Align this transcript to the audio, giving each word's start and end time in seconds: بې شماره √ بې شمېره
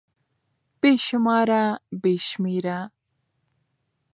بې 0.79 0.91
شماره 1.05 1.63
√ 1.77 1.77
بې 2.01 2.13
شمېره 2.27 2.79